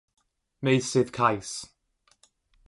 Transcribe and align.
Meysydd 0.65 1.13
Cais 1.17 1.53